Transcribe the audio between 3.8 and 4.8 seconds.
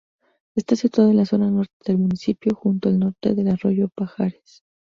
Pajares.